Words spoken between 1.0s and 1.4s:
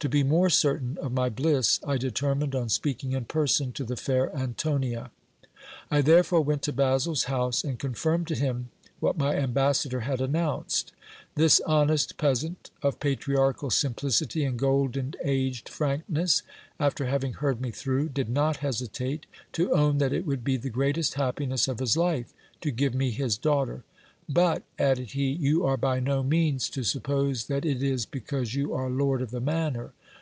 my